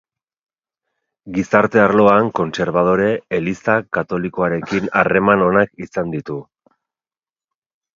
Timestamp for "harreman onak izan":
5.05-6.15